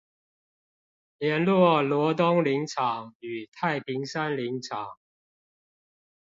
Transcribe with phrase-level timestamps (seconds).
[1.19, 4.97] 聯絡羅東林場與太平山林場